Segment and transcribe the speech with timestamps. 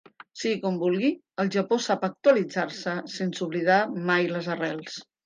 [0.43, 1.11] Sigui com vulgui,
[1.43, 4.99] el Japó sap actualitzar-se sense oblidar mai les arrels.